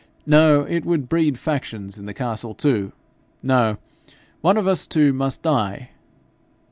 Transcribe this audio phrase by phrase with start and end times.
[0.25, 2.91] No it would breed factions in the castle too.
[3.43, 3.77] No;
[4.41, 5.91] one of us two must die.'